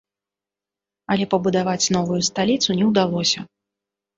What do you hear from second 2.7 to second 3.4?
не ўдалося.